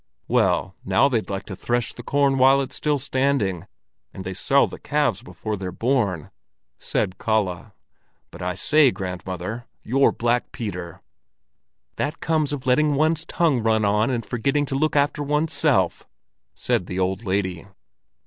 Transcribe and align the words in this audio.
"Well, 0.27 0.73
now 0.83 1.07
they'd 1.09 1.29
like 1.29 1.45
to 1.45 1.55
thresh 1.55 1.93
the 1.93 2.01
corn 2.01 2.39
while 2.39 2.59
it's 2.59 2.75
still 2.75 2.97
standing, 2.97 3.67
and 4.11 4.23
they 4.25 4.33
sell 4.33 4.65
the 4.65 4.79
calves 4.79 5.21
before 5.21 5.55
they're 5.55 5.71
born," 5.71 6.31
said 6.79 7.19
Kalle. 7.19 7.73
"But 8.31 8.41
I 8.41 8.55
say, 8.55 8.89
grandmother, 8.89 9.67
you're 9.83 10.11
Black 10.11 10.51
Peter!" 10.51 11.03
"That 11.97 12.19
comes 12.19 12.51
of 12.51 12.65
letting 12.65 12.95
one's 12.95 13.25
tongue 13.27 13.59
run 13.61 13.85
on 13.85 14.09
and 14.09 14.25
forgetting 14.25 14.65
to 14.65 14.75
look 14.75 14.95
after 14.95 15.21
one's 15.21 15.53
self!" 15.53 16.07
said 16.55 16.87
the 16.87 16.97
old 16.97 17.23
lady. 17.23 17.67